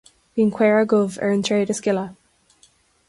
Bíonn 0.37 0.53
caora 0.55 0.87
dhubh 0.93 1.17
ar 1.27 1.35
an 1.35 1.45
tréad 1.49 1.73
is 1.75 1.83
gile 1.89 2.07